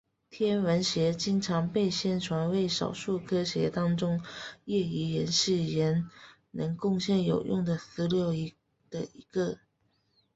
[0.31, 4.19] 天文学经常被宣传为少数科学当中
[4.65, 6.09] 业余人士仍
[6.49, 8.29] 能贡献有用的资料
[8.89, 9.59] 的一个。